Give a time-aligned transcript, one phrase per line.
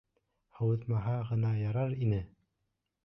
[0.59, 2.23] Һыуытмаһа ғына ярар ине.